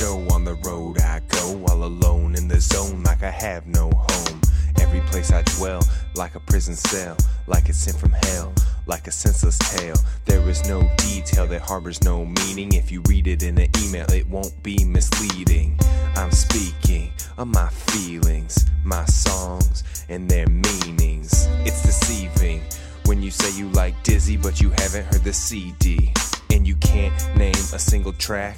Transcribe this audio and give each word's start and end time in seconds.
show. 0.00 0.26
On 0.32 0.44
the 0.44 0.54
road 0.54 0.98
I 1.00 1.20
go, 1.28 1.62
all 1.68 1.84
alone 1.84 2.34
in 2.34 2.48
the 2.48 2.58
zone, 2.58 3.02
like 3.02 3.22
I 3.22 3.30
have 3.30 3.66
no 3.66 3.90
home. 3.92 4.40
Every 4.80 5.00
place 5.00 5.30
I 5.30 5.42
dwell, 5.56 5.82
like 6.14 6.34
a 6.34 6.40
prison 6.40 6.74
cell, 6.74 7.16
like 7.46 7.68
it's 7.68 7.78
sent 7.78 7.98
from 7.98 8.12
hell, 8.12 8.52
like 8.86 9.06
a 9.08 9.10
senseless 9.10 9.58
tale. 9.58 9.96
There 10.24 10.48
is 10.48 10.66
no 10.66 10.80
detail 10.96 11.46
that 11.48 11.60
harbors 11.60 12.02
no 12.02 12.24
meaning. 12.24 12.72
If 12.72 12.90
you 12.90 13.02
read 13.08 13.26
it 13.26 13.42
in 13.42 13.58
an 13.58 13.68
email, 13.82 14.10
it 14.10 14.26
won't 14.26 14.62
be 14.62 14.84
misleading. 14.84 15.78
I'm 16.16 16.32
speaking 16.32 17.12
of 17.36 17.48
my 17.48 17.68
feelings, 17.68 18.66
my 18.84 19.04
songs, 19.04 19.84
and 20.08 20.30
their 20.30 20.46
meanings. 20.46 21.46
It's 21.66 21.82
deceiving 21.82 22.62
when 23.04 23.22
you 23.22 23.30
say 23.30 23.50
you 23.58 23.68
like 23.72 24.02
Dizzy, 24.02 24.38
but 24.38 24.62
you 24.62 24.70
haven't 24.70 25.04
heard 25.12 25.24
the 25.24 25.34
CD. 25.34 26.12
And 26.50 26.66
you 26.66 26.76
can't 26.76 27.36
name 27.36 27.64
a 27.74 27.78
single 27.78 28.14
track. 28.14 28.56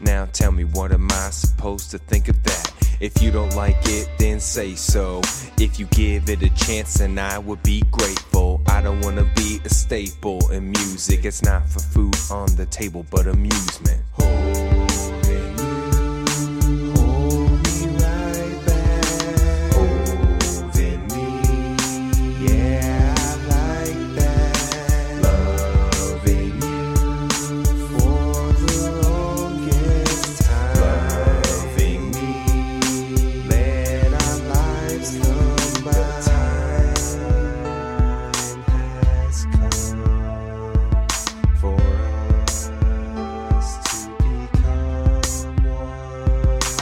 Now 0.00 0.26
tell 0.32 0.50
me, 0.50 0.64
what 0.64 0.92
am 0.92 1.08
I 1.10 1.30
supposed 1.30 1.90
to 1.90 1.98
think 1.98 2.28
of 2.28 2.42
that? 2.44 2.72
If 3.00 3.22
you 3.22 3.30
don't 3.30 3.54
like 3.54 3.78
it, 3.84 4.08
then 4.18 4.40
say 4.40 4.74
so. 4.74 5.20
If 5.58 5.78
you 5.78 5.86
give 5.86 6.28
it 6.28 6.42
a 6.42 6.50
chance, 6.50 6.94
then 6.94 7.18
I 7.18 7.38
would 7.38 7.62
be 7.62 7.82
grateful. 7.90 8.62
I 8.66 8.82
don't 8.82 9.00
wanna 9.00 9.24
be 9.36 9.60
a 9.64 9.68
staple 9.68 10.50
in 10.50 10.70
music. 10.70 11.24
It's 11.24 11.42
not 11.42 11.68
for 11.68 11.80
food 11.80 12.16
on 12.30 12.54
the 12.56 12.66
table, 12.66 13.06
but 13.10 13.26
amusement. 13.26 14.02
Holding 14.12 14.69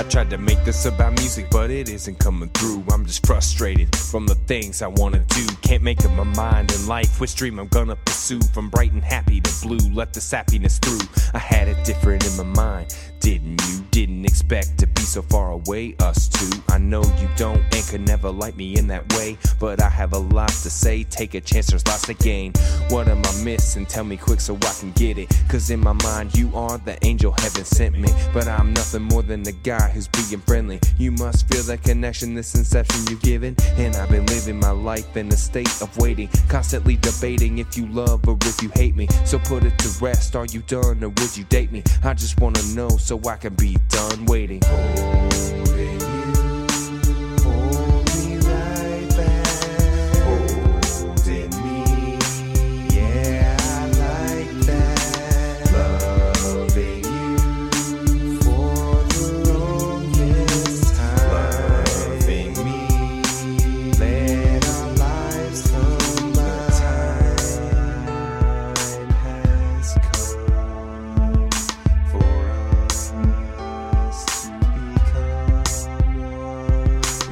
tried 0.08 0.30
to 0.30 0.38
make 0.38 0.64
this 0.64 0.86
about 0.86 1.12
music, 1.14 1.46
but 1.50 1.70
it 1.70 1.88
isn't 1.88 2.18
coming 2.18 2.48
through. 2.50 2.82
I'm 2.90 3.04
just 3.04 3.26
frustrated 3.26 3.94
from 3.94 4.26
the 4.26 4.34
things 4.46 4.80
I 4.80 4.86
wanna 4.86 5.18
do. 5.28 5.46
Can't 5.62 5.82
make 5.82 6.04
up 6.04 6.12
my 6.12 6.24
mind 6.24 6.72
in 6.72 6.86
life 6.86 7.20
which 7.20 7.34
dream 7.34 7.58
I'm 7.58 7.68
gonna 7.68 7.96
pursue. 7.96 8.40
From 8.54 8.70
bright 8.70 8.92
and 8.92 9.04
happy 9.04 9.40
to 9.40 9.52
blue, 9.62 9.92
let 9.92 10.14
the 10.14 10.26
happiness 10.34 10.78
through. 10.78 11.00
I 11.34 11.38
had 11.38 11.68
it 11.68 11.84
different 11.84 12.26
in 12.26 12.36
my 12.38 12.44
mind, 12.44 12.96
didn't 13.28 13.60
you? 13.68 13.84
Didn't 13.90 14.24
expect 14.24 14.78
to 14.78 14.86
be 14.86 15.02
so 15.02 15.20
far 15.20 15.50
away, 15.50 15.94
us 15.98 16.28
two. 16.28 16.62
I 16.70 16.78
know 16.78 17.02
you 17.20 17.28
don't 17.36 17.60
and 17.74 17.86
could 17.86 18.06
never 18.06 18.30
like 18.30 18.56
me 18.56 18.78
in 18.78 18.86
that 18.88 19.12
way, 19.14 19.36
but 19.58 19.82
I 19.82 19.88
have 19.90 20.14
a 20.14 20.18
lot 20.18 20.48
to 20.48 20.70
say. 20.70 21.04
Take 21.04 21.34
a 21.34 21.40
chance, 21.40 21.66
there's 21.66 21.86
lots 21.86 22.06
to 22.06 22.14
gain. 22.14 22.52
What 22.88 23.06
am 23.08 23.22
I 23.26 23.42
missing? 23.42 23.84
Tell 23.84 24.04
me 24.04 24.16
quick 24.16 24.40
so 24.40 24.56
I 24.56 24.72
can 24.80 24.92
get 24.92 25.18
it. 25.18 25.28
Cause 25.48 25.68
in 25.68 25.80
my 25.80 25.92
mind, 25.92 26.36
you 26.38 26.50
are 26.54 26.78
the 26.78 26.96
angel 27.04 27.34
heaven 27.36 27.64
sent 27.64 27.98
me. 27.98 28.08
But 28.32 28.48
I'm 28.48 28.72
nothing 28.72 29.02
more 29.02 29.22
than 29.22 29.46
a 29.46 29.52
guy 29.52 29.90
who's 29.90 30.08
being 30.08 30.40
friendly. 30.42 30.80
You 30.96 31.12
must 31.12 31.48
feel 31.48 31.64
that 31.64 31.82
connection, 31.82 32.34
this 32.34 32.54
inception 32.54 33.06
you've 33.10 33.22
given. 33.22 33.56
And 33.76 33.94
I've 33.96 34.08
been 34.08 34.26
living 34.26 34.58
my 34.58 34.70
life 34.70 35.16
in 35.18 35.28
a 35.28 35.36
state 35.36 35.82
of 35.82 35.94
waiting, 35.98 36.28
constantly 36.48 36.96
debating 36.96 37.58
if 37.58 37.76
you 37.76 37.86
love 37.88 38.26
or 38.26 38.38
if 38.42 38.62
you 38.62 38.70
hate 38.74 38.96
me. 38.96 39.08
So 39.26 39.38
put 39.38 39.64
it 39.64 39.76
to 39.80 39.88
rest. 40.02 40.34
Are 40.34 40.46
you 40.46 40.60
done 40.62 41.04
or 41.04 41.08
would 41.08 41.36
you 41.36 41.44
date 41.44 41.72
me? 41.72 41.82
I 42.04 42.14
just 42.14 42.40
wanna 42.40 42.62
know 42.74 42.88
so 42.88 43.17
I 43.26 43.36
can 43.36 43.54
be 43.54 43.76
done 43.88 44.26
waiting. 44.26 44.60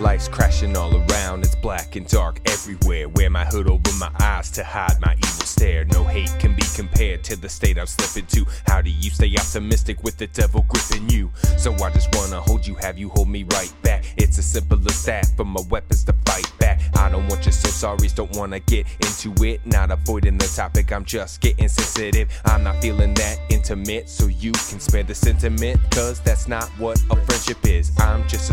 Life's 0.06 0.28
crashing 0.28 0.76
all 0.76 0.94
around, 0.94 1.44
it's 1.44 1.56
black 1.56 1.96
and 1.96 2.06
dark 2.06 2.38
everywhere. 2.48 3.08
Wear 3.08 3.28
my 3.28 3.44
hood 3.44 3.68
over 3.68 3.92
my 3.98 4.08
eyes 4.20 4.52
to 4.52 4.62
hide 4.62 5.00
my 5.00 5.14
evil 5.14 5.44
stare. 5.44 5.84
No 5.84 6.04
hate 6.04 6.32
can 6.38 6.54
be 6.54 6.62
compared 6.76 7.24
to 7.24 7.34
the 7.34 7.48
state 7.48 7.76
I'm 7.76 7.88
slipping 7.88 8.28
to. 8.28 8.48
How 8.68 8.80
do 8.80 8.88
you 8.88 9.10
stay 9.10 9.34
optimistic 9.36 10.04
with 10.04 10.16
the 10.16 10.28
devil 10.28 10.64
gripping 10.68 11.10
you? 11.10 11.32
So 11.58 11.72
I 11.74 11.90
just 11.90 12.14
wanna 12.14 12.40
hold 12.40 12.64
you, 12.64 12.76
have 12.76 12.98
you 12.98 13.08
hold 13.08 13.28
me 13.28 13.42
right 13.50 13.74
back. 13.82 14.04
It's 14.16 14.38
as 14.38 14.46
simple 14.46 14.78
as 14.86 15.04
that, 15.06 15.26
for 15.36 15.44
my 15.44 15.60
weapons 15.70 16.04
to 16.04 16.12
fight 16.24 16.52
back. 16.60 16.80
I 16.96 17.10
don't 17.10 17.26
want 17.26 17.44
your 17.44 17.52
so 17.52 17.68
sorries, 17.68 18.14
don't 18.14 18.34
wanna 18.36 18.60
get 18.60 18.86
into 19.00 19.34
it. 19.44 19.66
Not 19.66 19.90
avoiding 19.90 20.38
the 20.38 20.46
topic, 20.46 20.92
I'm 20.92 21.04
just 21.04 21.40
getting 21.40 21.66
sensitive. 21.66 22.28
I'm 22.44 22.62
not 22.62 22.80
feeling 22.80 23.12
that 23.14 23.40
intimate, 23.48 24.08
so 24.08 24.28
you 24.28 24.52
can 24.52 24.78
spare 24.78 25.02
the 25.02 25.16
sentiment. 25.16 25.80
Cause 25.90 26.20
that's 26.20 26.46
not 26.46 26.68
what 26.78 27.02
a 27.10 27.16
friendship 27.26 27.58
is. 27.66 27.90
I'm 27.98 28.26
just 28.28 28.45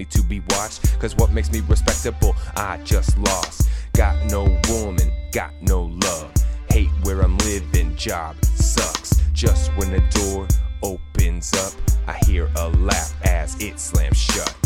only 0.00 0.04
to 0.06 0.22
be 0.22 0.40
watched. 0.50 0.98
Cause 0.98 1.14
what 1.16 1.32
makes 1.32 1.50
me 1.52 1.60
respectable, 1.68 2.34
I 2.56 2.78
just 2.84 3.18
lost. 3.18 3.68
Got 3.94 4.30
no 4.30 4.44
woman, 4.68 5.12
got 5.32 5.52
no 5.60 5.84
love. 6.02 6.32
Hate 6.70 6.90
where 7.02 7.20
I'm 7.20 7.36
living, 7.38 7.96
job 7.96 8.36
sucks. 8.44 9.20
Just 9.32 9.70
when 9.76 9.90
the 9.90 10.00
door 10.10 10.46
opens 10.82 11.52
up, 11.54 11.72
I 12.06 12.14
hear 12.24 12.48
a 12.56 12.68
laugh 12.68 13.14
as 13.24 13.60
it 13.60 13.78
slams 13.78 14.18
shut. 14.18 14.59